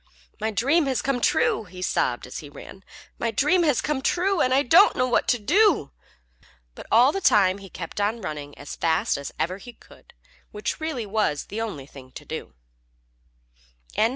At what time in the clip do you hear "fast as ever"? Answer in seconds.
8.75-9.59